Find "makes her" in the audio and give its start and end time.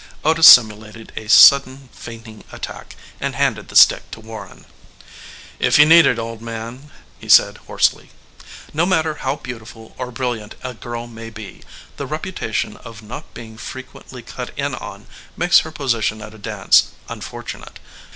15.37-15.71